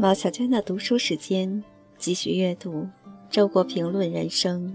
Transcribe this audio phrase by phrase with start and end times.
[0.00, 1.64] 毛小娟的读书时间，
[1.96, 2.70] 继续阅读
[3.28, 4.72] 《周国评论人生》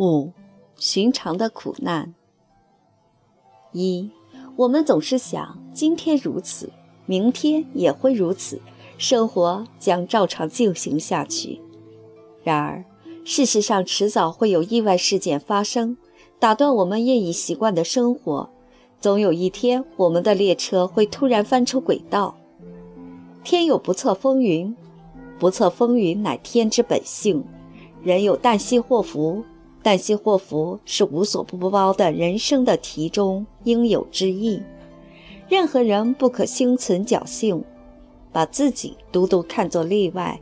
[0.00, 0.30] 五，
[0.76, 2.14] 寻常的苦难。
[3.72, 4.08] 一，
[4.54, 6.70] 我们总是想，今天如此，
[7.06, 8.60] 明天也会如此，
[8.96, 11.60] 生活将照常进行下去。
[12.44, 12.84] 然而，
[13.24, 15.96] 事实上，迟早会有意外事件发生，
[16.38, 18.48] 打断我们业已习惯的生活。
[19.02, 22.36] 总有一天，我们的列车会突然翻出轨道。
[23.42, 24.76] 天有不测风云，
[25.40, 27.42] 不测风云乃天之本性。
[28.00, 29.42] 人有旦夕祸福，
[29.82, 34.62] 旦夕祸福是无所不包的人生的题中应有之意。
[35.48, 37.64] 任何人不可心存侥幸，
[38.30, 40.40] 把自己独独看作例外。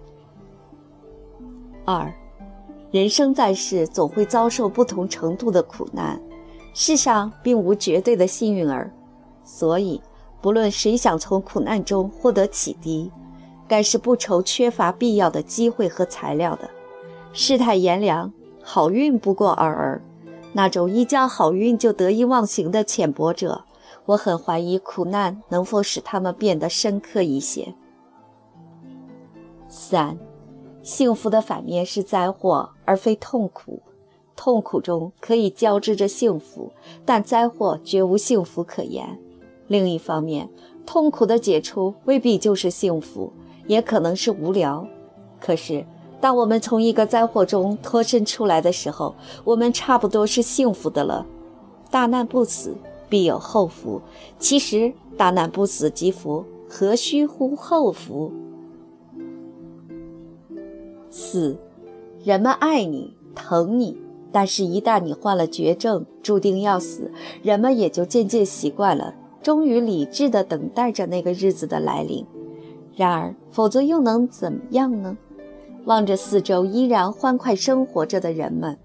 [1.87, 2.13] 二，
[2.91, 6.21] 人生在世，总会遭受不同程度的苦难。
[6.73, 8.93] 世上并无绝对的幸运儿，
[9.45, 10.01] 所以
[10.41, 13.11] 不论谁想从苦难中获得启迪，
[13.69, 16.71] 该是不愁缺乏必要的机会和材料的。
[17.33, 20.03] 世态炎凉，好运不过尔尔。
[20.53, 23.65] 那种一交好运就得意忘形的浅薄者，
[24.07, 27.75] 我很怀疑苦难能否使他们变得深刻一些。
[29.69, 30.19] 三，
[30.83, 33.81] 幸福的反面是灾祸，而非痛苦。
[34.43, 36.73] 痛苦中可以交织着幸福，
[37.05, 39.19] 但灾祸绝无幸福可言。
[39.67, 40.49] 另一方面，
[40.87, 43.31] 痛苦的解除未必就是幸福，
[43.67, 44.87] 也可能是无聊。
[45.39, 45.85] 可是，
[46.23, 51.27] 当我们从一个灾祸中脱身出来的时候，我们差不多是幸福的了。
[51.91, 52.75] 大难不死，
[53.11, 54.01] 必有后福。
[54.39, 58.33] 其实，大难不死即福，何须乎后福？
[61.11, 61.59] 四，
[62.25, 63.99] 人们爱你，疼你。
[64.33, 67.11] 但是，一旦你患了绝症，注定要死，
[67.43, 72.25] 人们也就渐渐习惯了，终于理智地等待着那个日子的来临。
[72.95, 75.17] 然而，否则又能怎么样呢？
[75.87, 78.79] 望着四周依然欢快生活着的人们，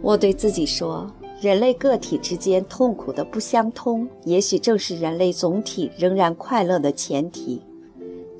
[0.00, 7.62] 我对自己说：人类个体之间痛苦的不相通，也许正是人类总体仍然快乐的前提。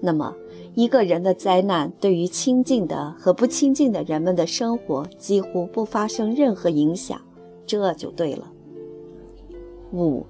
[0.00, 0.34] 那么，
[0.74, 7.20] 一个人的灾难对于亲近的和不亲近的人们的生活几乎不发生任何影响，
[7.66, 8.50] 这就对了。
[9.92, 10.24] 五，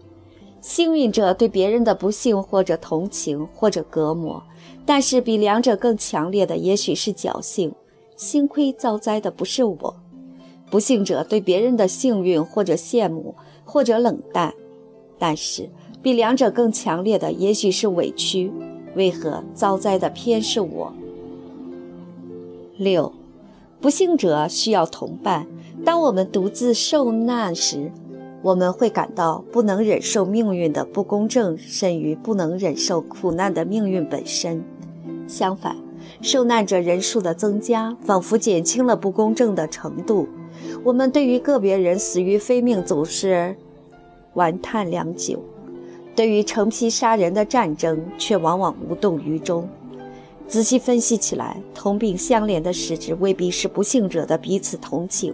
[0.61, 4.43] 幸运者对别人的不幸或者同情或者隔膜，
[4.87, 7.73] 但是比两者更强烈的也许是侥幸。
[8.17, 9.97] 幸亏遭灾的不是我。
[10.71, 13.35] 不幸者对别人的幸运或者羡慕
[13.65, 14.53] 或者冷淡，
[15.19, 15.71] 但是
[16.03, 18.53] 比两者更强烈的也许是委屈。
[18.99, 20.93] 为何遭灾的偏是我？
[22.77, 23.13] 六，
[23.81, 25.47] 不幸者需要同伴。
[25.85, 27.93] 当我们独自受难时，
[28.43, 34.65] 我们会感到不能忍受命运的不公正，甚于不能忍受苦难的命运本身。
[35.29, 35.77] 相反，
[36.21, 40.27] 受难者人数的增加，仿佛减轻了不公正的程度。
[40.83, 43.55] 我们对于个别人死于非命，总是
[44.35, 45.41] 玩叹良久。
[46.19, 49.69] 对于成批杀人的战争，却往往无动于衷。
[50.49, 55.33] 仔细分析起来，同病相怜的实质未必是不幸者的彼此同情，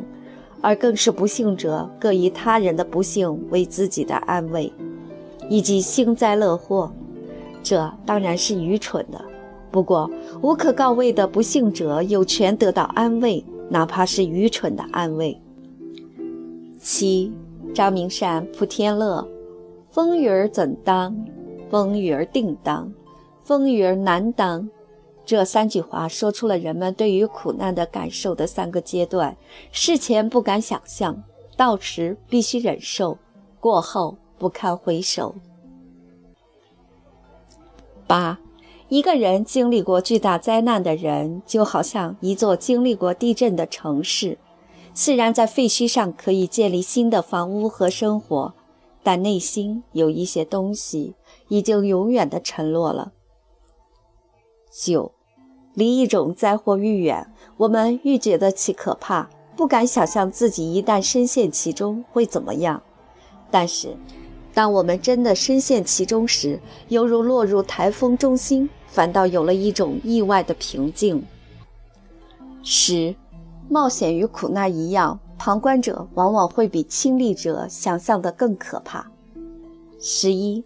[0.61, 4.71] 而更是不幸者各以他人的不幸为自己的安慰，
[5.49, 6.93] 以及幸灾乐祸。
[7.63, 9.19] 这当然是愚蠢的。
[9.71, 10.11] 不过，
[10.43, 15.41] 无可告慰的不幸者有权得到安慰，哪怕是愚蠢的安慰。
[16.79, 17.33] 七，
[17.73, 19.27] 张明善、普天乐。
[19.95, 21.17] 风雨儿怎当？
[21.71, 22.93] 风雨儿定当，
[23.45, 24.69] 风雨儿难当。
[25.25, 29.37] 这三句话说出了人们对于苦难的感受的三个阶段：
[29.71, 31.23] 事前不敢想象，
[31.57, 33.17] 到时必须忍受，
[33.61, 35.37] 过后不堪回首。
[38.09, 38.41] 八，
[38.89, 44.39] 一个人经历过巨大灾难的人，就好像一座经历过地震的城市，
[44.93, 48.53] 虽然在废墟上可以建立新的房屋和生活。
[49.05, 51.15] 但内心有一些东西
[51.49, 53.13] 已经永远的沉落了。
[54.73, 55.13] 九，
[55.75, 62.83] 离一种灾祸愈远，我们愈觉得其可怕，不敢想象自己一旦深陷其中会怎么样。
[63.51, 63.97] 但是，
[64.53, 66.59] 当我们真的深陷其中时，
[66.89, 71.25] 犹如落入台风中心，反倒有了一种意外的平静。
[72.63, 73.15] 十，
[73.69, 75.21] 冒险与苦难一样。
[75.39, 79.11] 旁观者往往会比亲历者想象的更可怕。
[80.01, 80.65] 十一，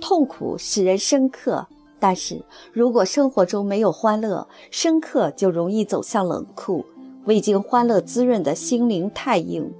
[0.00, 1.66] 痛苦使人深刻，
[1.98, 6.84] 但是如果生活中没有欢乐，深刻就容易走向冷酷。
[7.24, 9.72] 未经欢乐滋润的心灵太硬，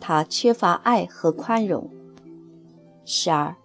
[0.00, 1.88] 它缺乏爱和宽容。
[3.06, 3.56] 十二，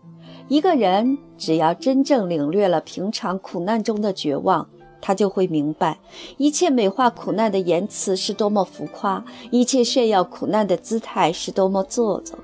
[0.48, 4.70] 一个人只要真正领略了平常苦难中的绝望，
[5.02, 6.00] 他就会明白，
[6.38, 12.38] 一切美化苦难的言辞是多么浮夸，一切炫耀苦难的姿态是多么做作。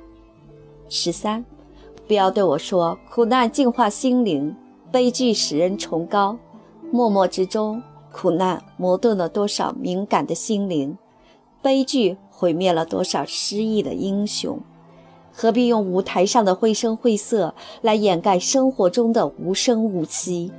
[0.89, 1.43] 十三，
[2.07, 4.55] 不要对我说苦难净化心灵，
[4.91, 6.37] 悲剧使人崇高。
[6.91, 7.81] 默默之中，
[8.11, 10.97] 苦难磨钝了多少敏感的心灵，
[11.61, 14.59] 悲剧毁灭了多少失意的英雄。
[15.33, 20.49] 何必用舞台上的绘声绘色来掩盖生活中的无声无息？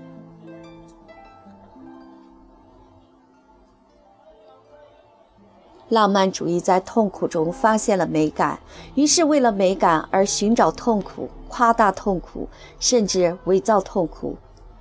[5.88, 8.58] 浪漫主义在痛苦中发现了美感，
[8.96, 12.48] 于是为了美感而寻找痛苦、夸大痛苦，
[12.80, 14.36] 甚至伪造痛苦。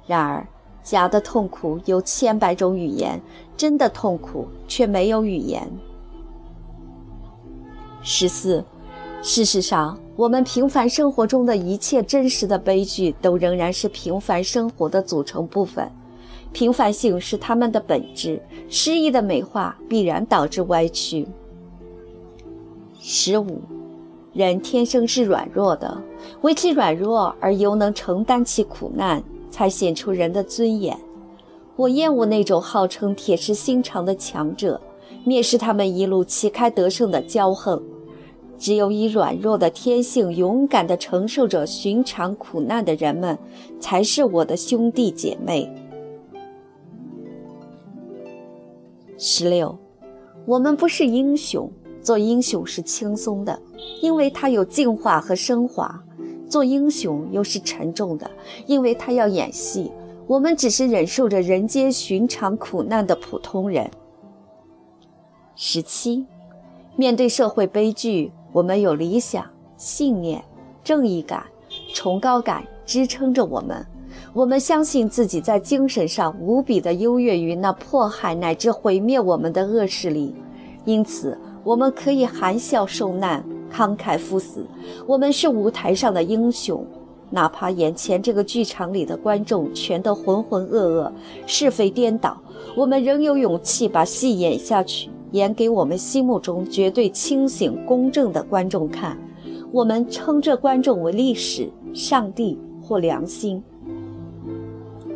[0.07, 0.47] 然而，
[0.83, 3.21] 假的痛苦有千百种语言，
[3.55, 5.67] 真的痛苦却没有语言。
[8.01, 8.63] 十四，
[9.21, 15.91] 事实上，我们平凡生活中的一切真实的悲剧，都仍然是平凡生活的组成部分。
[16.55, 21.27] 平凡性是他们的本质，诗意的美化必然导致歪曲。
[22.97, 23.59] 十五，
[24.31, 26.01] 人天生是软弱的，
[26.43, 29.21] 为其软弱而犹能承担起苦难，
[29.51, 30.97] 才显出人的尊严。
[31.75, 34.79] 我厌恶那种号称铁石心肠的强者，
[35.25, 37.83] 蔑视他们一路旗开得胜的骄横。
[38.57, 43.37] 只有以软弱的天性勇敢地承受着寻常苦难的人们，
[43.77, 45.69] 才是我的兄弟姐妹。
[49.17, 49.77] 十六，
[50.45, 51.71] 我们不是英雄，
[52.01, 53.57] 做英雄是轻松的，
[54.01, 55.87] 因为它有净化和升华；
[56.49, 58.29] 做英雄又是沉重的，
[58.67, 59.91] 因为他要演戏。
[60.27, 63.89] 我们只是忍受着人间寻常苦难的普通人。
[65.55, 66.25] 十七，
[66.95, 69.45] 面对社会悲剧，我们有理想、
[69.77, 70.43] 信念、
[70.83, 71.45] 正义感、
[71.93, 73.85] 崇高感支撑着我们。
[74.35, 80.35] 我们相信自己在精神上无比的优越于那迫害乃至毁灭我们的恶势力，
[80.83, 83.41] 因此我们可以含笑受难，
[83.71, 84.65] 慷慨赴死。
[85.07, 86.85] 我们是舞台上的英雄，
[87.29, 91.09] 哪怕眼前这个剧场里的观众全都浑浑噩噩，
[91.45, 92.37] 是非颠倒，
[92.75, 99.17] 我们仍有勇气把戏演下去，演给我们心目中绝对清醒公正的观众看。
[99.71, 103.63] 我们称这观众为历史、上帝或良心。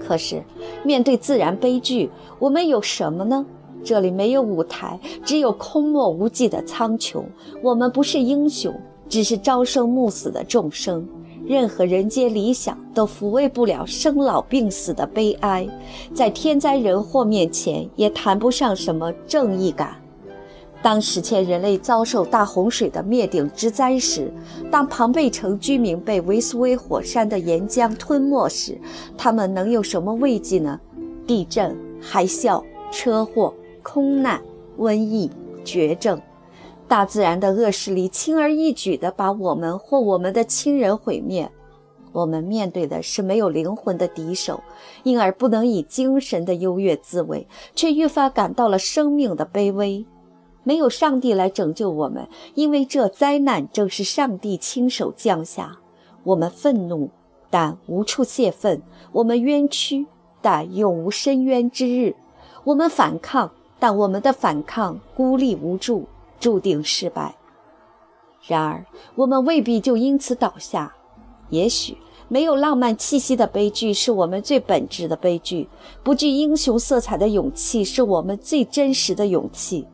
[0.09, 0.41] 可是，
[0.83, 2.09] 面对自然悲剧，
[2.39, 3.45] 我们有什么呢？
[3.83, 7.23] 这里没有舞台，只有空漠无际的苍穹。
[7.61, 8.73] 我们不是英雄，
[9.07, 11.07] 只是朝生暮死的众生。
[11.45, 15.69] 任何人间理想都抚慰不了生老病死的悲哀，
[16.11, 19.95] 在天灾人祸面前，也谈不上什么正义感。
[20.81, 24.31] 当史前人类遭受大洪水的灭顶之灾时，
[24.71, 28.79] 当庞贝城居民被维苏威火山的岩浆吞没时，
[29.17, 30.79] 他们能有什么慰藉呢？
[31.27, 33.53] 地震、海啸、车祸、
[33.83, 34.41] 空难、
[34.77, 35.29] 瘟疫、
[35.65, 36.19] 绝症，
[36.87, 41.51] 大自然的恶势力轻而易举地把我们或我们的亲人毁灭。
[42.13, 44.63] 我们面对的是没有灵魂的敌手，
[45.03, 50.05] 因而不能以精神的优越自慰，却愈发感到了生命的卑微。
[50.69, 55.79] 没有上帝来拯救我们，因为这灾难正是上帝亲手降下。
[56.21, 57.09] 我们愤怒，
[57.49, 58.77] 但无处泄愤；
[59.11, 60.05] 我们冤屈，
[60.43, 62.13] 但永无伸冤之日；
[62.65, 66.05] 我们反抗，但我们的反抗孤立无助，
[66.39, 67.35] 注定失败。
[68.45, 70.93] 然而，我们未必就因此倒下。
[71.49, 75.67] 也许，没有浪漫气息的悲剧是我们最本质的悲剧；
[76.03, 79.87] 不具英雄色彩的勇气是我们最真实的勇气。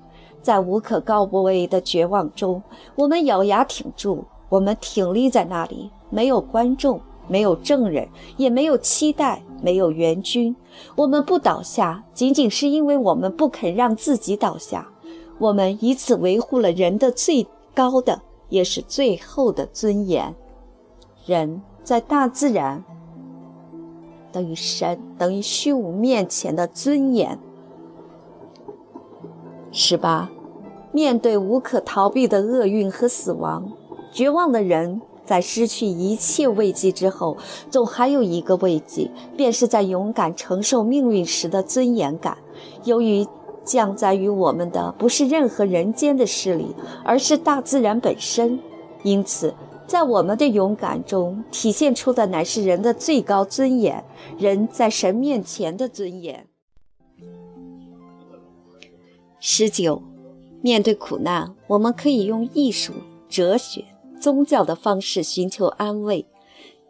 [0.46, 2.62] 在无可告慰的绝望中，
[2.94, 5.90] 我们咬牙挺住，我们挺立在那里。
[6.12, 10.56] 没有观众，没有证人，也没有期待，没有援军。
[10.96, 14.88] 我们不倒下，仅仅是因为我们不肯让自己倒下。
[15.40, 20.36] 我们以此维护了人的最高的，也是最后的尊严。
[21.26, 22.84] 人在大自然
[24.32, 27.40] 等于神，等于虚无面前的尊严。
[29.78, 30.30] 十八。
[30.94, 33.74] 面对无可逃避的厄运和死亡，
[34.14, 37.36] 绝望的人在失去一切慰藉之后，
[37.70, 42.38] 总还有一个慰藉，便是在勇敢承受命运时的尊严感。
[42.86, 43.28] 由于
[43.66, 48.58] 降在于我们的不是任何人间的势力，而是大自然本身，
[49.04, 49.54] 因此，
[49.86, 54.06] 在我们的勇敢中体现出的乃是人的最高尊严，
[54.38, 56.48] 人在神面前的尊严。
[59.48, 60.02] 十九。
[60.64, 62.94] 面对苦难，我们可以用艺术、
[63.30, 63.86] 哲学、
[64.20, 66.26] 宗教的方式寻求安慰。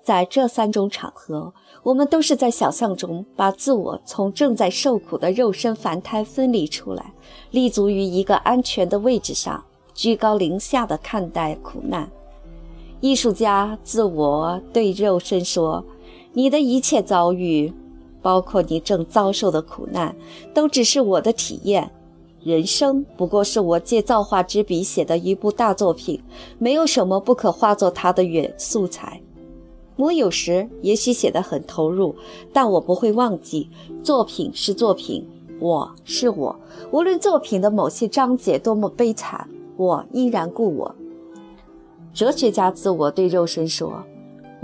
[0.01, 7.13] 在这三种场合，我们都是在想象中把自我从正在受苦的肉身凡胎分离出来，
[7.51, 9.61] 立足于一个安全的位置上，
[9.93, 12.09] 居高临下的看待苦难。
[13.01, 15.83] 艺术家自我对肉身说
[16.31, 17.73] ：“你的一切遭遇，
[18.21, 20.15] 包括你正遭受的苦难，
[20.53, 21.91] 都只是我的体验。
[22.45, 26.21] 人生不过是我借造化之笔写的一部大作品，
[26.59, 29.19] 没有什么不可化作它的原素材。”
[29.97, 32.15] 我有时也许写得很投入，
[32.53, 33.71] 但我不会忘记，
[34.03, 35.27] 作品是作品，
[35.59, 36.55] 我是我。
[36.91, 40.95] 无论作品的某些章节多么悲惨，我依然故我。
[42.13, 44.03] 哲学家自我对肉身说：“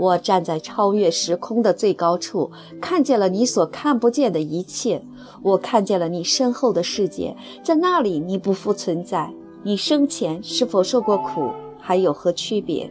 [0.02, 5.00] 我站在超越时空的最高处，看见了你所看不见的一切。
[5.42, 9.32] 我看见了你身后的世界，在那里你不复存在。
[9.62, 12.90] 你生前是否受过苦，还有何区别？”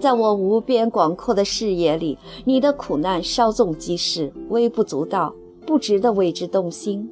[0.00, 5.32] 在我无边广阔的视野里，你的苦难稍纵即逝，微不足道，
[5.64, 7.08] 不值得为之动心。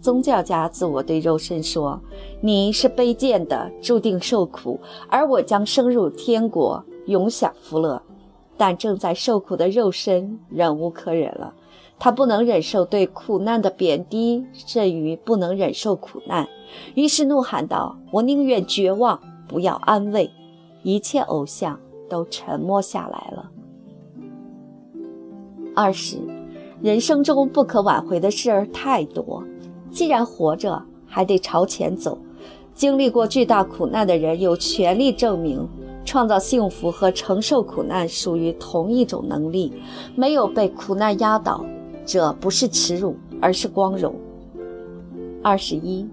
[0.00, 2.00] 宗教家自我对肉身说
[2.40, 8.00] ：“你是卑贱的，注定受苦，而我将升入天国，永享福乐。”
[8.64, 11.52] 但正在受苦的肉身忍无可忍了，
[11.98, 16.48] 他不能忍受对苦难的贬低，甚于不能忍受苦难，
[16.94, 20.30] 于是怒喊道：“我宁愿绝望，不要安慰。”
[20.84, 23.50] 一切偶像都沉默下来了。
[25.74, 26.18] 二十，
[26.80, 29.42] 人生中不可挽回的事儿太多，
[29.90, 32.16] 既然活着，还得朝前走。
[32.72, 35.68] 经历过巨大苦难的人有权利证明，
[36.04, 39.72] 创造幸福和承受苦难属于同一种能力。
[40.14, 41.64] 没有被苦难压倒，
[42.04, 44.14] 这不是耻辱，而是光荣。
[45.42, 46.06] 二十一。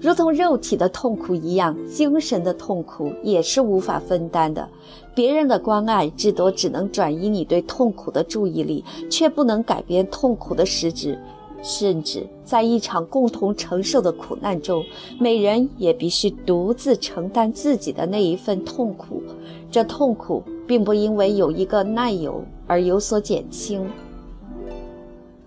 [0.00, 4.68] 如同肉体的痛苦一样，精神的痛苦也是无法分担的。
[5.14, 11.18] 别人的关爱至多只能转移你对痛苦的注意力，却不能改变痛苦的实质。
[11.64, 14.84] 甚至在一场共同承受的苦难中，
[15.18, 19.22] 每人也必须独自承担自己的那一份痛苦。
[19.70, 23.84] 这痛苦并不因为有一个难友而有所减轻。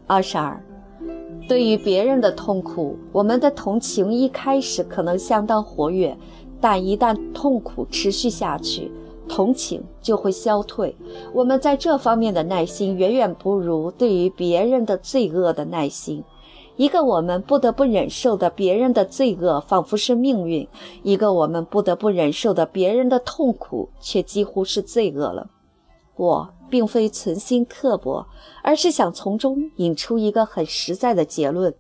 [0.08, 0.60] 二十二。
[1.48, 6.18] 对于别人的痛苦，我们的同情一开始可能相当活跃，
[6.60, 8.92] 但一旦痛苦持续下去，
[9.28, 10.96] 同情就会消退。
[11.34, 16.24] 我们在这方面的耐心远远不如对于别人的罪恶的耐心。
[16.76, 20.68] 一个我们不得不忍受的别人的罪恶，仿佛是命运；
[21.02, 25.50] 一个我们不得不忍受的别人的痛苦，却几乎是罪恶了。
[26.16, 28.28] 我并非存心刻薄，
[28.62, 31.74] 而是想从中引出一个很实在的结论：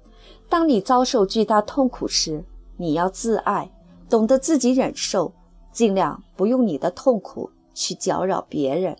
[0.50, 2.44] 当你遭受巨大痛苦时，
[2.78, 3.70] 你要自爱，
[4.10, 5.32] 懂得自己忍受，
[5.78, 8.98] 尽量不用你的痛苦去搅扰别人。